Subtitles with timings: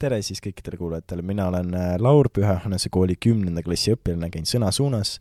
[0.00, 4.48] tere siis kõikidele kuulajatele, mina olen äh, Laur Püha Johannese kooli kümnenda klassi õpilane, käin
[4.48, 5.16] Sõna suunas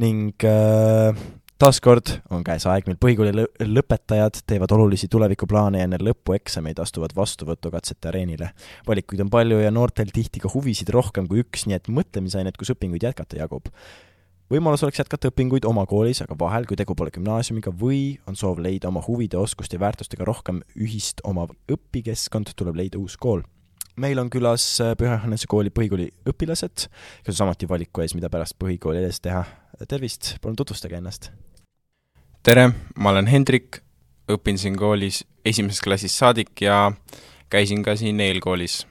[0.00, 1.18] ning äh,
[1.62, 7.14] taaskord on käes aeg, mil põhikooli lõ lõpetajad teevad olulisi tulevikuplaane ja enne lõpueksameid astuvad
[7.16, 8.52] vastuvõtukatsete areenile.
[8.88, 12.74] valikuid on palju ja noortel tihti ka huvisid rohkem kui üks, nii et mõtlemisainet, kus
[12.74, 13.70] õpinguid jätkata jagub
[14.52, 18.60] võimalus oleks jätkata õpinguid oma koolis, aga vahel, kui tegu pole gümnaasiumiga või on soov
[18.60, 23.46] leida oma huvide, oskuste ja väärtustega rohkem ühist omav õpikeskkond, tuleb leida uus kool.
[23.96, 26.86] Meil on külas äh, Püha Johannese kooli põhikooli õpilased,
[27.24, 29.44] kes on samuti valiku ees, mida pärast põhikooli ees teha.
[29.88, 31.30] tervist, palun tutvustage ennast.
[32.42, 33.82] tere, ma olen Hendrik,
[34.30, 36.92] õpin siin koolis esimesest klassist saadik ja
[37.50, 38.86] käisin ka siin eelkoolis.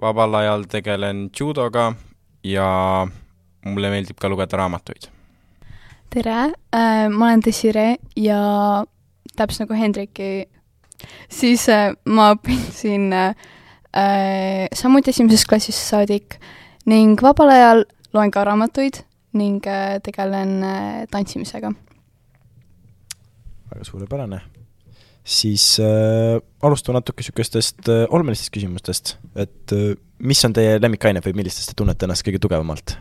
[0.00, 1.92] vabal ajal tegelen judoga
[2.44, 3.06] ja
[3.64, 5.10] mulle meeldib ka lugeda raamatuid.
[6.10, 8.84] tere äh,, ma olen Desiree ja
[9.36, 10.48] täpselt nagu Hendriki,
[11.28, 13.34] siis äh, ma õpin siin äh,
[13.90, 16.38] samuti esimesest klassist saadik
[16.86, 19.02] ning vabal ajal loen ka raamatuid
[19.38, 21.72] ning äh, tegelen äh, tantsimisega.
[23.70, 24.40] väga suurepärane.
[25.24, 31.36] siis äh, alustame natuke niisugustest äh, olmelistest küsimustest, et äh, mis on teie lemmikaine või
[31.36, 32.96] millistes te tunnete ennast kõige tugevamalt?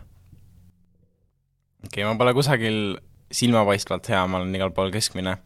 [1.85, 2.99] okei okay,, ma pole kusagil
[3.31, 5.37] silmapaistvalt hea, ma olen igal pool keskmine.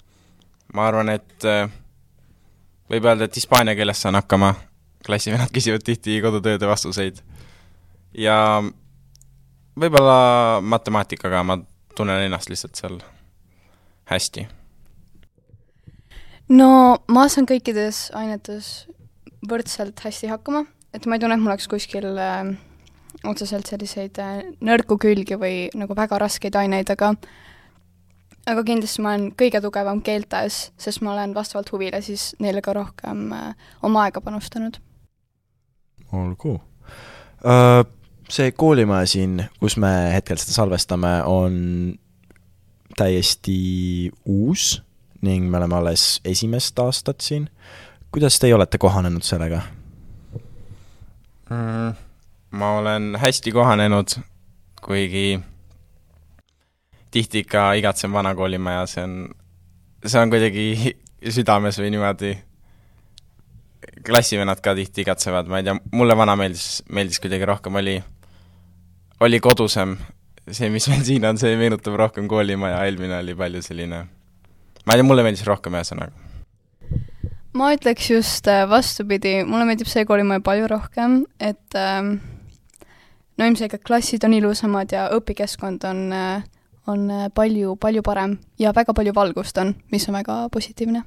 [0.74, 1.70] ma arvan, et äh,
[2.92, 4.56] võib öelda, et hispaania keeles saan hakkama,
[5.06, 7.22] klassivennad küsivad tihti kodutööde vastuseid.
[8.18, 8.38] ja
[9.80, 11.58] võib-olla matemaatikaga ma
[11.96, 13.00] tunnen ennast lihtsalt seal
[14.12, 14.48] hästi.
[16.50, 16.70] no
[17.08, 18.74] ma saan kõikides ainetes
[19.50, 22.54] võrdselt hästi hakkama, et ma ei tunne, et mul oleks kuskil äh,
[23.28, 27.14] otseselt selliseid äh, nõrku külgi või nagu väga raskeid aineid, aga
[28.50, 32.76] aga kindlasti ma olen kõige tugevam keeltes, sest ma olen vastavalt huvile siis neile ka
[32.76, 34.80] rohkem äh, oma aega panustanud.
[36.14, 37.84] Olgu uh,.
[38.34, 41.58] See koolimaja siin, kus me hetkel seda salvestame, on
[42.98, 43.58] täiesti
[44.26, 44.80] uus
[45.22, 47.50] ning me oleme alles esimest aastat siin.
[48.12, 49.62] kuidas teie olete kohanenud sellega
[51.50, 51.94] mm.?
[52.52, 54.08] ma olen hästi kohanenud,
[54.82, 55.40] kuigi
[57.12, 59.16] tihti ikka igatsen vana koolimaja, see on,
[60.06, 60.96] see on kuidagi
[61.36, 62.34] südames või niimoodi,
[64.06, 67.96] klassivennad ka tihti igatsevad, ma ei tea, mulle vana meeldis, meeldis kuidagi rohkem, oli,
[69.24, 69.98] oli kodusem.
[70.52, 74.04] see, mis meil siin on, see meenutab rohkem koolimaja, eelmine oli palju selline,
[74.84, 76.12] ma ei tea, mulle meeldis rohkem, ühesõnaga
[77.54, 82.16] ma ütleks just äh, vastupidi, mulle meeldib see koolimaja palju rohkem, et ähm,
[83.38, 86.02] no ilmselgelt klassid on ilusamad ja õpikeskkond on,
[86.90, 87.06] on
[87.36, 91.04] palju, palju parem ja väga palju valgust on, mis on väga positiivne.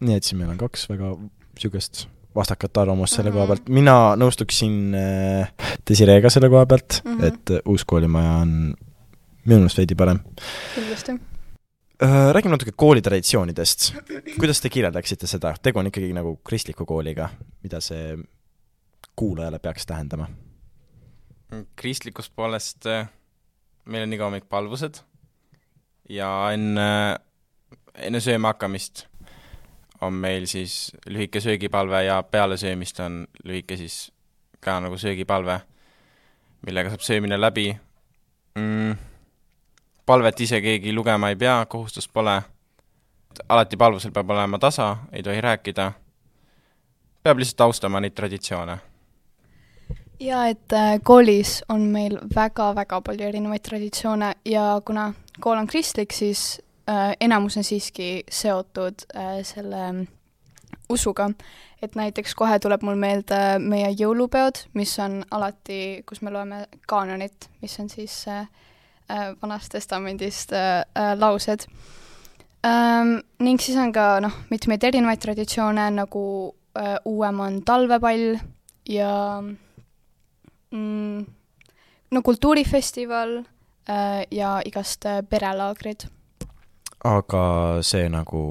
[0.00, 1.12] nii et siin meil on kaks väga
[1.60, 3.38] niisugust vastakat arvamust selle mm -hmm.
[3.38, 5.52] koha pealt, mina nõustuksin äh,
[5.88, 7.24] Desireega selle koha pealt mm, -hmm.
[7.24, 8.74] et äh, uus koolimaja on
[9.44, 10.20] minu meelest veidi parem.
[10.74, 11.12] kindlasti
[12.02, 12.32] äh,.
[12.32, 13.94] Räägime natuke koolitraditsioonidest.
[14.40, 17.28] kuidas te kirjeldaksite seda, tegu on ikkagi nagu kristliku kooliga,
[17.62, 18.18] mida see
[19.16, 20.28] kuulajale peaks tähendama?
[21.76, 23.08] kristlikust poolest äh,
[23.84, 25.02] meil on iga hommik palvused
[26.08, 27.18] ja enne,
[27.94, 29.09] enne sööma hakkamist
[30.00, 34.12] on meil siis lühike söögipalve ja peale söömist on lühike siis
[34.60, 35.60] ka nagu söögipalve,
[36.66, 37.76] millega saab söömine läbi
[38.54, 38.96] mm,.
[40.06, 42.42] palvet ise keegi lugema ei pea, kohustust pole.
[43.48, 45.92] alati palvusel peab olema tasa, ei tohi rääkida.
[47.22, 48.78] peab lihtsalt austama neid traditsioone
[50.20, 56.12] jaa, et äh, koolis on meil väga-väga palju erinevaid traditsioone ja kuna kool on kristlik,
[56.12, 56.60] siis
[57.20, 60.06] enamus on siiski seotud äh, selle
[60.90, 61.30] usuga.
[61.82, 67.48] et näiteks kohe tuleb mul meelde meie jõulupeod, mis on alati, kus me loeme kaanonit,
[67.62, 68.48] mis on siis äh,
[69.08, 71.66] äh Vanast Testamendist äh, äh, laused
[72.66, 73.20] ähm,.
[73.38, 78.38] Ning siis on ka noh, mitmeid erinevaid traditsioone, nagu äh, uuem on talvepall
[78.88, 79.56] ja äh,
[80.70, 81.26] mm,
[82.10, 83.38] no kultuurifestival
[83.88, 86.08] äh, ja igast äh, perelaagrid.
[87.04, 87.44] Aga
[87.86, 88.42] see nagu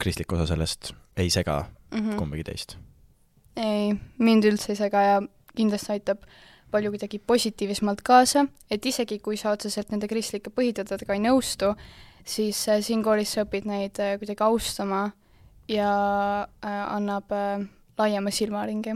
[0.00, 2.16] kristlik osa sellest ei sega mm -hmm.
[2.16, 2.76] kumbagi teist?
[3.56, 5.22] ei, mind üldse ei sega ja
[5.56, 6.22] kindlasti aitab
[6.70, 11.74] palju kuidagi positiivsemalt kaasa, et isegi kui sa otseselt nende kristlike põhitõdedega ei nõustu,
[12.24, 15.10] siis äh, siin koolis sa õpid neid äh, kuidagi austama
[15.68, 15.92] ja
[16.64, 17.32] äh, annab
[17.98, 18.94] laiema silmaringi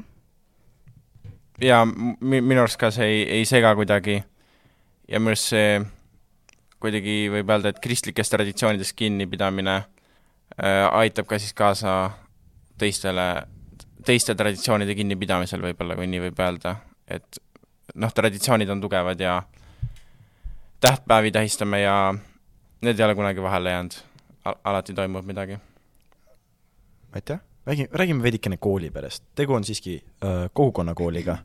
[1.60, 1.84] ja
[2.20, 4.22] minu arust ka see ei, ei sega kuidagi
[5.08, 5.80] ja minu arust see
[6.82, 11.96] kuidagi võib öelda, et kristlikest traditsioonidest kinnipidamine äh, aitab ka siis kaasa
[12.78, 13.26] teistele
[14.06, 16.76] teiste traditsioonide kinnipidamisel võib-olla, kui nii võib öelda,
[17.06, 17.38] et
[17.94, 19.42] noh, traditsioonid on tugevad ja
[20.82, 21.96] tähtpäevi tähistame ja
[22.82, 23.98] need ei ole kunagi vahele jäänud
[24.44, 24.54] Al.
[24.64, 25.58] alati toimub midagi.
[27.12, 29.24] aitäh, räägi, räägime veidikene kooli perest.
[29.34, 31.38] tegu on siiski äh, kogukonnakooliga.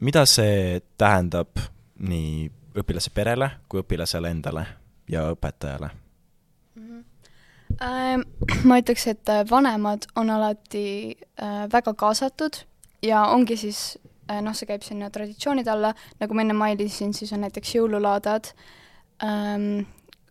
[0.00, 1.56] mida see tähendab
[1.98, 4.66] nii õpilase perele kui õpilasele endale
[5.10, 5.90] ja õpetajale?
[7.82, 8.22] Ähm,
[8.68, 12.62] ma ütleks, et äh, vanemad on alati äh, väga kaasatud
[13.02, 13.98] ja ongi siis
[14.30, 18.52] äh, noh, see käib sinna traditsioonide alla, nagu ma enne mainisin, siis on näiteks jõululaadad,
[19.24, 19.84] ähm,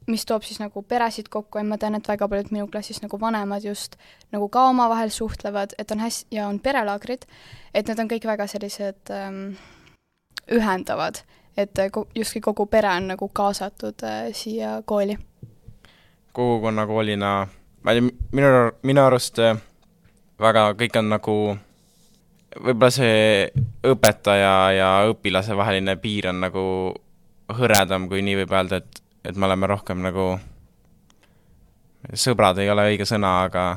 [0.07, 3.19] mis toob siis nagu peresid kokku ja ma tean, et väga paljud minu klassis nagu
[3.19, 3.95] vanemad just
[4.35, 7.27] nagu ka omavahel suhtlevad, et on hästi, ja on perelaagrid,
[7.73, 9.55] et need on kõik väga sellised ähm,
[10.51, 11.23] ühendavad,
[11.57, 11.79] et
[12.15, 15.17] justkui kogu pere on nagu kaasatud äh, siia kooli.
[16.33, 17.31] Kogukonnakoolina,
[17.83, 18.49] ma ei tea, minu,
[18.83, 19.57] minu arust äh,
[20.41, 21.37] väga, kõik on nagu,
[22.57, 23.47] võib-olla see
[23.85, 26.65] õpetaja ja õpilase vaheline piir on nagu
[27.53, 30.31] hõredam, kui nii võib öelda, et, et me oleme rohkem nagu,
[32.13, 33.67] sõbrad ei ole õige sõna, aga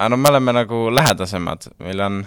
[0.00, 2.22] aga no me oleme nagu lähedasemad, meil on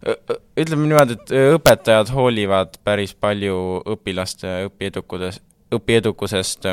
[0.00, 3.56] ütleme niimoodi, et õpetajad hoolivad päris palju
[3.94, 5.40] õpilaste õpiedukudes,
[5.76, 6.70] õpiedukusest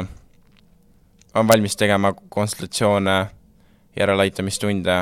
[1.35, 3.17] on valmis tegema konsultatsioone,
[3.99, 4.97] järeleaitamistunde,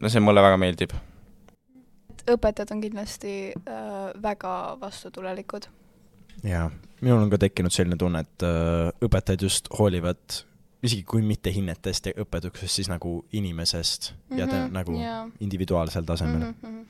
[0.00, 0.96] no see mulle väga meeldib.
[2.28, 5.68] õpetajad on kindlasti äh, väga vastutulelikud.
[6.44, 6.70] jaa,
[7.00, 10.42] minul on ka tekkinud selline tunne, et äh, õpetajad just hoolivad
[10.82, 15.30] isegi kui mitte hinnetest ja õpetusest, siis nagu inimesest mm -hmm, ja mhm, nagu yeah.
[15.40, 16.54] individuaalsel tasemel mm.
[16.62, 16.86] -hmm.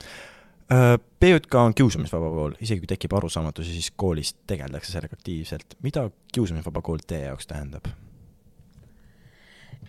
[0.68, 5.78] PJK on kiusamisvaba kool, isegi kui tekib arusaamatusi, siis koolis tegeldakse sellega aktiivselt.
[5.82, 7.88] mida kiusamisvaba kool teie jaoks tähendab?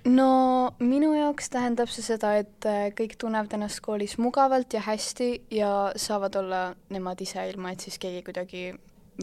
[0.08, 5.30] no minu jaoks tähendab see seda, et äh, kõik tunnevad ennast koolis mugavalt ja hästi
[5.52, 6.62] ja saavad olla
[6.94, 8.64] nemad ise, ilma et siis keegi kuidagi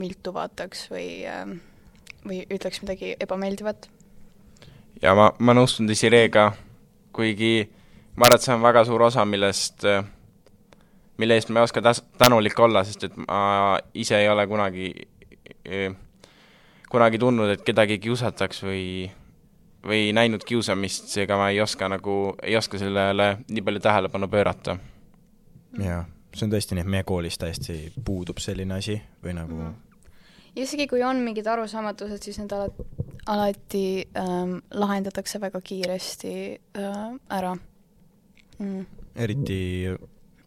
[0.00, 1.59] viltu vaataks või, ähm,
[2.26, 3.88] või ütleks midagi ebameeldivat.
[5.02, 6.50] ja ma, ma nõustun Desireega,
[7.17, 7.70] kuigi
[8.17, 10.05] ma arvan, et see on väga suur osa, millest, äh,
[11.16, 14.90] mille eest ma ei oska täs-, tänulik olla, sest et ma ise ei ole kunagi,
[15.68, 15.94] äh,
[16.90, 18.82] kunagi tundnud, et kedagi kiusataks või
[19.86, 24.76] või näinud kiusamist, seega ma ei oska nagu, ei oska sellele nii palju tähelepanu pöörata.
[25.82, 26.04] jaa,
[26.34, 29.74] see on tõesti nii, et meie koolis täiesti puudub selline asi või nagu mm.
[30.56, 32.86] ja isegi kui on mingid arusaamatused, siis need alati,
[33.26, 33.84] alati
[34.18, 36.34] ähm, lahendatakse väga kiiresti
[36.80, 37.02] äh,
[37.38, 37.54] ära
[38.58, 38.86] mm..
[39.14, 39.60] eriti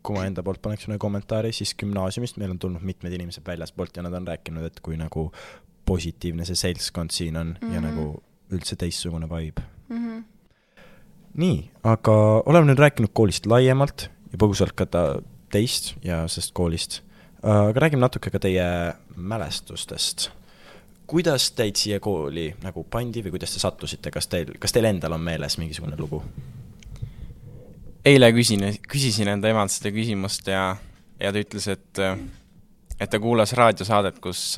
[0.04, 3.98] kui ma enda poolt paneks ühe kommentaari, siis gümnaasiumist meil on tulnud mitmed inimesed väljaspoolt
[3.98, 5.30] ja nad on rääkinud, et kui nagu
[5.90, 7.74] positiivne see seltskond siin on mm -hmm.
[7.74, 7.90] ja mhm.
[7.90, 9.98] nagu üldse teistsugune vibe mm.
[9.98, 10.24] -hmm.
[11.34, 12.16] nii, aga
[12.46, 15.04] oleme nüüd rääkinud koolist laiemalt ja põgusalt ka ta
[15.52, 17.02] teist ja sellest koolist,
[17.44, 20.30] aga räägime natuke ka teie mälestustest.
[21.08, 25.12] kuidas teid siia kooli nagu pandi või kuidas te sattusite, kas teil, kas teil endal
[25.18, 26.24] on meeles mingisugune lugu?
[28.06, 30.76] Eile küsin, küsisin enda emalt seda küsimust ja,
[31.20, 32.04] ja ta ütles, et,
[33.00, 34.56] et ta kuulas raadiosaadet, kus,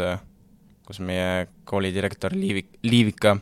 [0.87, 3.37] kus meie koolidirektor Liivik, Liivika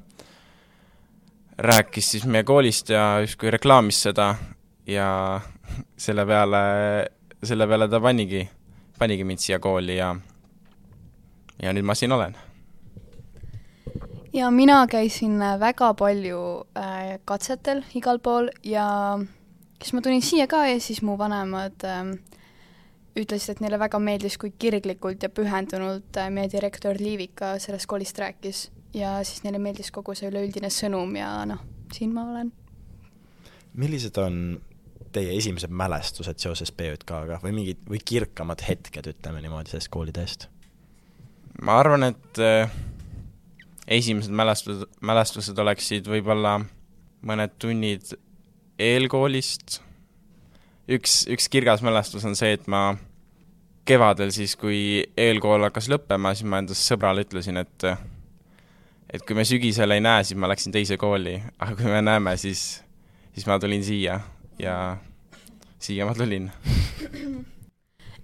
[1.60, 4.34] rääkis siis meie koolist ja justkui reklaamis seda
[4.88, 5.10] ja
[5.98, 6.62] selle peale,
[7.44, 8.46] selle peale ta panigi,
[9.00, 10.14] panigi mind siia kooli ja
[11.64, 12.38] ja nüüd ma siin olen.
[14.34, 16.40] ja mina käisin väga palju
[16.78, 19.20] äh, katsetel igal pool ja
[19.80, 22.14] siis ma tulin siia ka ja siis mu vanemad äh,
[23.20, 28.20] ütlesid, et neile väga meeldis, kui kirglikult ja pühendunult äh, meie direktor Liivika sellest koolist
[28.20, 31.62] rääkis ja siis neile meeldis kogu see üleüldine sõnum ja noh,
[31.94, 32.52] siin ma olen.
[33.74, 34.60] millised on
[35.14, 40.48] teie esimesed mälestused seoses PJK-ga või mingid, või kirkamad hetked, ütleme niimoodi, sellest kooliteest?
[41.66, 42.72] ma arvan, et äh,
[43.88, 46.60] esimesed mälestused, mälestused oleksid võib-olla
[47.26, 48.14] mõned tunnid
[48.80, 49.80] eelkoolist,
[50.90, 52.94] üks, üks kirgas mälestus on see, et ma
[53.90, 57.88] kevadel siis, kui eelkool hakkas lõppema, siis ma enda sõbrale ütlesin, et
[59.10, 62.36] et kui me sügisel ei näe, siis ma läksin teise kooli, aga kui me näeme,
[62.38, 62.84] siis,
[63.34, 64.20] siis ma tulin siia
[64.62, 64.76] ja
[65.82, 66.52] siia ma tulin.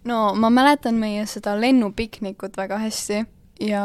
[0.09, 3.23] no ma mäletan meie seda lennupiknikut väga hästi
[3.65, 3.83] ja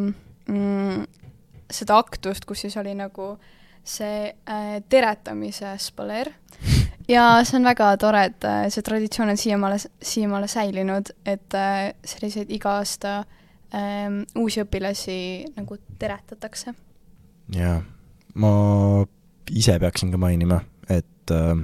[0.00, 1.04] mm,
[1.70, 3.34] seda aktust, kus siis oli nagu
[3.84, 6.32] see äh, teretamise spaleer
[7.08, 11.92] ja see on väga tore, et äh, see traditsioon on siiamaale, siiamaale säilinud, et äh,
[12.04, 15.20] selliseid iga aasta äh, uusi õpilasi
[15.56, 16.74] nagu teretatakse.
[17.54, 17.80] jaa,
[18.34, 18.52] ma
[19.50, 21.54] ise peaksin ka mainima, et äh,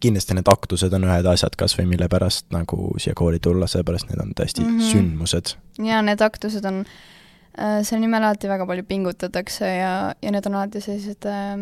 [0.00, 4.10] kindlasti need aktused on ühed asjad kas või mille pärast nagu siia kooli tulla, sellepärast
[4.10, 4.92] need on tõesti mm -hmm.
[4.92, 5.56] sündmused.
[5.82, 7.15] jaa, need aktused on äh,,
[7.56, 11.56] selle nimel alati väga palju pingutatakse ja, ja need on alati sellised äh,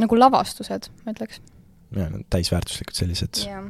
[0.00, 1.40] nagu lavastused, ma ütleks.
[1.94, 3.64] jaa, täisväärtuslikud sellised yeah.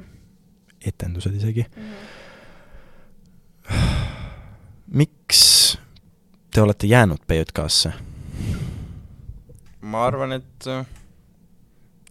[0.87, 1.93] etendused isegi mm.
[3.69, 3.79] -hmm.
[5.03, 5.79] miks
[6.51, 7.93] te olete jäänud PJK-sse?
[9.81, 10.69] ma arvan, et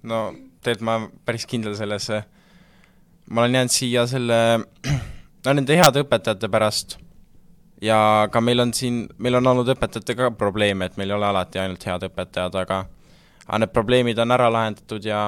[0.03, 0.33] no
[0.63, 2.09] tegelikult ma olen päris kindel selles,
[3.29, 4.39] ma olen jäänud siia selle,
[5.45, 6.97] no nende heade õpetajate pärast
[7.83, 11.59] ja ka meil on siin, meil on olnud õpetajatega probleeme, et meil ei ole alati
[11.61, 12.83] ainult head õpetajad, aga
[13.47, 15.25] aga need probleemid on ära lahendatud ja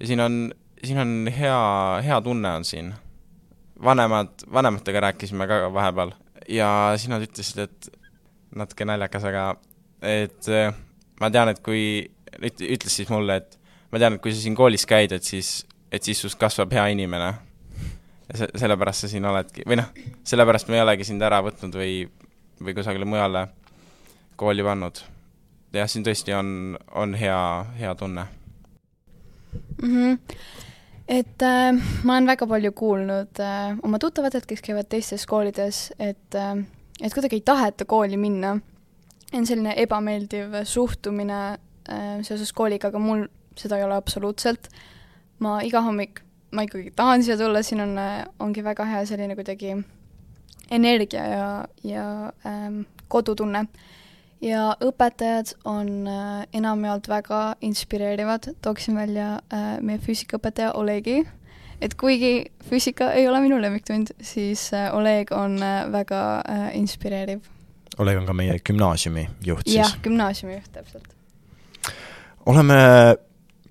[0.00, 0.38] ja siin on,
[0.84, 1.58] siin on hea,
[2.06, 2.94] hea tunne on siin.
[3.84, 6.10] vanemad, vanematega rääkisime ka vahepeal
[6.48, 7.90] ja siis nad ütlesid, et
[8.56, 9.44] natuke naljakas, aga
[10.02, 10.48] et
[11.20, 12.08] ma tean, et kui,
[12.42, 13.58] ütles siis mulle, et
[13.92, 15.60] ma tean, et kui sa siin koolis käid, et siis,
[15.92, 17.32] et siis sinust kasvab hea inimene.
[18.34, 19.90] Se-, sellepärast sa siin oledki, või noh,
[20.26, 22.02] sellepärast me ei olegi sind ära võtnud või,
[22.62, 23.46] või kusagile mujale
[24.38, 25.02] kooli pannud.
[25.72, 27.40] jah, siin tõesti on, on hea,
[27.78, 28.26] hea tunne
[29.82, 29.94] mm.
[29.94, 30.18] -hmm.
[31.08, 31.72] et äh,
[32.04, 36.64] ma olen väga palju kuulnud äh, oma tuttavatelt, kes käivad teistes koolides, et äh,
[37.00, 38.58] et kuidagi ei taheta kooli minna.
[39.34, 41.40] on selline ebameeldiv suhtumine
[41.90, 44.68] äh, seoses kooliga, aga mul seda ei ole absoluutselt.
[45.38, 46.20] ma iga hommik,
[46.50, 47.96] ma ikkagi tahan siia tulla, siin on,
[48.40, 49.76] ongi väga hea selline kuidagi
[50.70, 53.66] energia ja, ja ähm, kodutunne.
[54.40, 61.24] ja õpetajad on äh, enamjaolt väga inspireerivad, tooksin välja äh, meie füüsikaõpetaja Olegi,
[61.82, 67.40] et kuigi füüsika ei ole minu lemmiktund, siis äh, Oleg on äh, väga äh, inspireeriv.
[67.98, 69.80] Oleg on ka meie gümnaasiumi juht siis?
[69.80, 71.14] jah, gümnaasiumi juht, täpselt.
[72.46, 72.78] oleme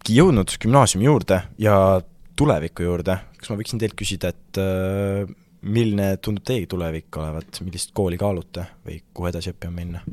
[0.07, 2.01] jõudnud gümnaasiumi juurde ja
[2.37, 5.29] tuleviku juurde, kas ma võiksin teilt küsida, et äh,
[5.67, 10.03] milline tundub teie tulevik olevat, millist kooli kaalute või kuhu edasi õppima minna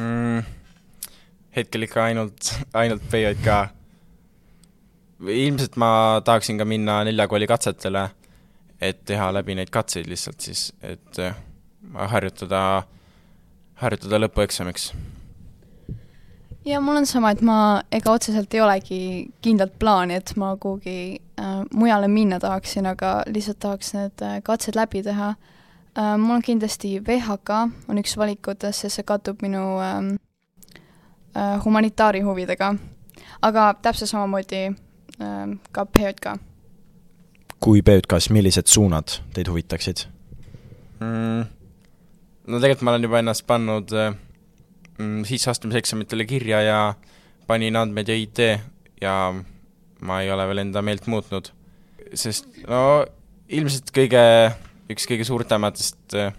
[0.00, 0.54] mm,?
[1.56, 3.58] hetkel ikka ainult, ainult PJK.
[5.32, 5.90] ilmselt ma
[6.24, 8.08] tahaksin ka minna nelja kooli katsetele,
[8.80, 11.36] et teha läbi neid katseid lihtsalt siis, et äh,
[12.12, 12.62] harjutada,
[13.80, 14.90] harjutada lõpueksamiks
[16.66, 17.56] ja mul on sama, et ma
[17.94, 19.00] ega otseselt ei olegi
[19.44, 20.96] kindlat plaani, et ma kuhugi
[21.40, 26.16] äh, mujale minna tahaksin, aga lihtsalt tahaks need äh, katsed läbi teha äh,.
[26.18, 30.16] mul on kindlasti VHK, on üks valikutest, sest see kattub minu ähm,
[31.36, 32.74] äh, humanitaari huvidega.
[33.42, 36.36] aga täpselt samamoodi äh, ka PJK.
[37.60, 40.06] kui PJK-s, millised suunad teid huvitaksid
[41.00, 41.44] mm,?
[42.46, 44.25] no tegelikult ma olen juba ennast pannud äh
[44.98, 46.80] sisseastumiseksamitele kirja ja
[47.46, 48.38] panin andmed ja IT
[49.00, 49.34] ja
[50.00, 51.52] ma ei ole veel enda meelt muutnud.
[52.14, 53.04] sest no
[53.48, 54.22] ilmselt kõige,
[54.90, 56.34] üks kõige suurematest äh,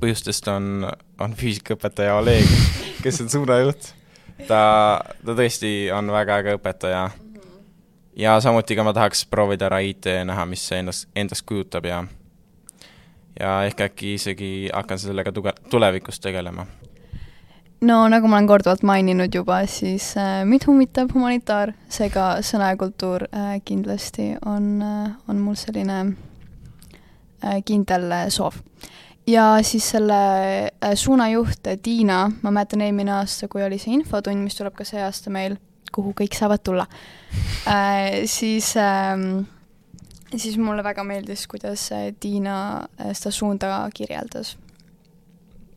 [0.00, 0.88] põhjustest on,
[1.20, 2.48] on füüsikaõpetaja Oleg,
[3.04, 3.92] kes on suunajuht.
[4.46, 4.60] ta,
[5.24, 7.08] ta tõesti on väga äge õpetaja.
[8.16, 12.04] ja samuti ka ma tahaks proovida ära IT, näha, mis see endast, endast kujutab ja
[13.38, 16.66] ja ehk äkki isegi hakkan sellega tuge-, tulevikus tegelema
[17.80, 22.78] no nagu ma olen korduvalt maininud juba, siis äh, mind huvitab humanitaar, seega sõna ja
[22.80, 25.98] kultuur äh, kindlasti on äh,, on mul selline
[27.44, 28.58] äh, kindel äh, soov.
[29.26, 30.18] ja siis selle
[30.66, 34.86] äh, suunajuht äh, Tiina, ma mäletan eelmine aasta, kui oli see infotund, mis tuleb ka
[34.88, 35.58] see aasta meil,
[35.94, 36.88] kuhu kõik saavad tulla
[37.66, 39.14] äh,, siis äh,
[40.36, 44.56] siis mulle väga meeldis, kuidas äh, Tiina seda suunda kirjeldas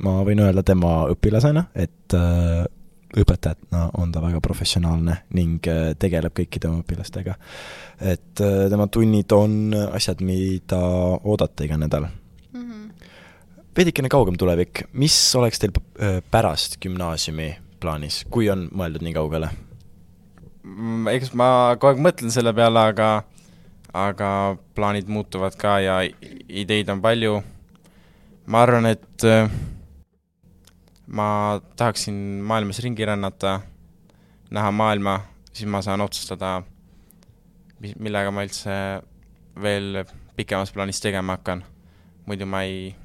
[0.04, 2.64] ma võin öelda tema õpilasena, et äh,
[3.22, 7.36] õpetajana on ta väga professionaalne ning äh, tegeleb kõikide oma õpilastega.
[8.00, 10.80] et äh, tema tunnid on asjad, mida
[11.24, 12.62] oodata iga nädal mm.
[12.62, 13.10] -hmm.
[13.78, 15.74] veidikene kaugem tulevik, mis oleks teil
[16.32, 19.50] pärast gümnaasiumi plaanis, kui on mõeldud nii kaugele?
[20.64, 23.24] Mm, eks ma kogu aeg mõtlen selle peale, aga
[23.94, 26.02] aga plaanid muutuvad ka ja
[26.48, 27.42] ideid on palju.
[28.46, 29.24] ma arvan, et
[31.08, 33.60] ma tahaksin maailmas ringi rännata,
[34.52, 35.20] näha maailma,
[35.54, 36.62] siis ma saan otsustada,
[38.00, 38.76] millega ma üldse
[39.62, 40.04] veel
[40.36, 41.64] pikemas plaanis tegema hakkan.
[42.26, 42.96] muidu ma ei,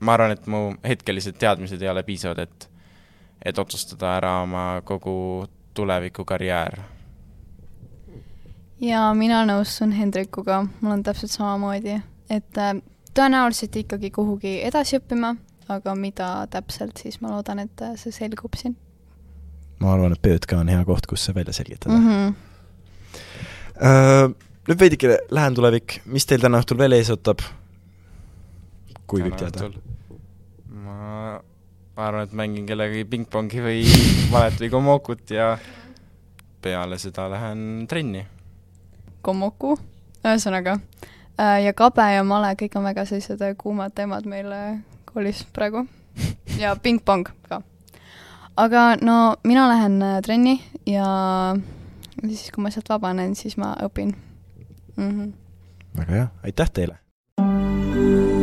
[0.00, 2.68] ma arvan, et mu hetkelised teadmised ei ole piisavad, et,
[3.44, 6.80] et otsustada ära oma kogu tulevikukarjäär.
[8.80, 12.00] ja mina nõustun Hendrikuga, mul on täpselt samamoodi,
[12.30, 12.74] et äh,
[13.14, 15.36] tõenäoliselt ikkagi kuhugi edasi õppima
[15.68, 18.76] aga mida täpselt, siis ma loodan, et see selgub siin.
[19.80, 22.08] ma arvan, et PÜTK on hea koht, kus see välja selgitada mm.
[22.08, 22.34] -hmm.
[23.76, 24.30] Äh,
[24.68, 27.44] nüüd veidike lähem tulevik, mis teil täna õhtul veel ees ootab?
[29.06, 29.68] kui võib teada?
[30.86, 33.84] ma arvan, et mängin kellegagi pingpongi või
[34.32, 35.58] valet või komokut ja
[36.62, 38.26] peale seda lähen trenni.
[39.22, 39.76] Komoku,
[40.24, 40.78] ühesõnaga
[41.38, 44.52] äh, ja kabe ja male, kõik on väga sellised äh, kuumad teemad meil
[45.16, 45.86] äh, koolis praegu
[46.62, 47.62] ja pingpong ka.
[48.56, 51.56] aga no mina lähen trenni ja
[52.20, 54.12] siis, kui ma sealt vabanen, siis ma õpin
[54.96, 55.10] mm.
[55.10, 55.32] -hmm.
[55.96, 58.35] väga hea, aitäh teile!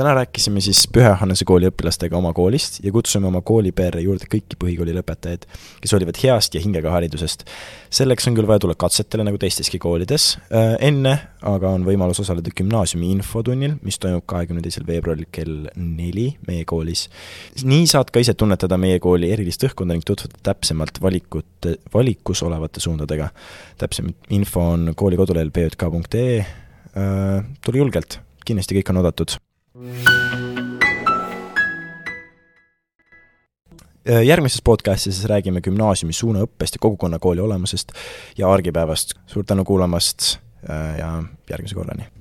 [0.00, 4.56] Täna rääkisime siis Püha Johannese kooli õpilastega oma koolist ja kutsume oma koolipeere juurde kõiki
[4.60, 5.42] põhikooli lõpetajaid,
[5.82, 7.44] kes hoolivad heast ja hingega haridusest.
[7.90, 11.12] selleks on küll vaja tulla katsetele, nagu teisteski koolides, äh, enne
[11.44, 17.08] aga on võimalus osaleda gümnaasiumi infotunnil, mis toimub kahekümne teisel veebruaril kell neli meie koolis.
[17.64, 22.80] nii saad ka ise tunnetada meie kooli erilist õhkkonda ning tutvuda täpsemalt valikute, valikus olevate
[22.80, 23.28] suundadega.
[23.76, 29.40] täpsem info on kooli kodulehel pjk.ee, äh, tule julgelt, kindlasti kõik on oodatud
[34.24, 37.92] järgmises podcastis räägime gümnaasiumi suunaõppest ja kogukonnakooli olemusest
[38.38, 39.14] ja argipäevast.
[39.26, 40.38] suur tänu kuulamast
[40.70, 42.19] äh, ja järgmise korrani!